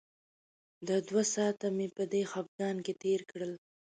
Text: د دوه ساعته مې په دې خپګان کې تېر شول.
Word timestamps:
د 0.87 0.89
دوه 1.07 1.23
ساعته 1.33 1.67
مې 1.75 1.87
په 1.95 2.03
دې 2.11 2.21
خپګان 2.31 2.75
کې 2.85 2.93
تېر 3.03 3.19
شول. 3.29 3.51